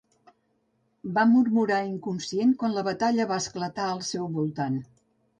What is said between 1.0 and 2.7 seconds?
Va murmurar inconscient